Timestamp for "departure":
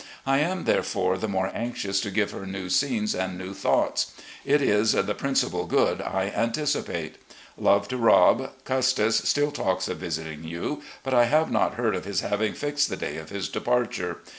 13.47-14.17